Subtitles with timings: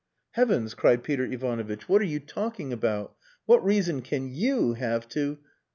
[0.31, 1.87] "Heavens!" cried Peter Ivanovitch.
[1.87, 3.13] "What are you talking about?
[3.45, 5.37] What reason can you have to...?"